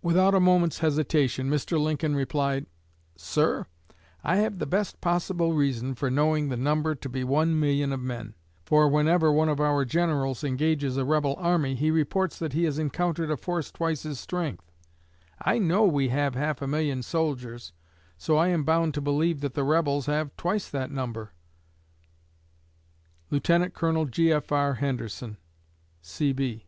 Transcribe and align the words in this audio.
Without 0.00 0.34
a 0.34 0.40
moment's 0.40 0.78
hesitation 0.78 1.50
Mr. 1.50 1.78
Lincoln 1.78 2.16
replied: 2.16 2.64
"Sir, 3.16 3.66
I 4.24 4.36
have 4.36 4.58
the 4.58 4.64
best 4.64 5.02
possible 5.02 5.52
reason 5.52 5.94
for 5.94 6.10
knowing 6.10 6.48
the 6.48 6.56
number 6.56 6.94
to 6.94 7.08
be 7.10 7.22
one 7.22 7.60
million 7.60 7.92
of 7.92 8.00
men, 8.00 8.34
for 8.64 8.88
whenever 8.88 9.30
one 9.30 9.50
of 9.50 9.60
our 9.60 9.84
generals 9.84 10.42
engages 10.42 10.96
a 10.96 11.04
rebel 11.04 11.34
army 11.36 11.74
he 11.74 11.90
reports 11.90 12.38
that 12.38 12.54
he 12.54 12.64
has 12.64 12.78
encountered 12.78 13.30
a 13.30 13.36
force 13.36 13.70
twice 13.70 14.04
his 14.04 14.18
strength. 14.18 14.72
I 15.38 15.58
know 15.58 15.82
we 15.84 16.08
have 16.08 16.34
half 16.34 16.62
a 16.62 16.66
million 16.66 17.02
soldiers, 17.02 17.74
so 18.16 18.38
I 18.38 18.48
am 18.48 18.64
bound 18.64 18.94
to 18.94 19.02
believe 19.02 19.42
that 19.42 19.52
the 19.52 19.64
rebels 19.64 20.06
have 20.06 20.34
twice 20.38 20.70
that 20.70 20.90
number." 20.90 21.32
LIEUT. 23.30 23.74
COL. 23.74 24.06
G. 24.06 24.32
F. 24.32 24.50
R. 24.50 24.74
HENDERSON, 24.76 25.36
C.B. 26.00 26.64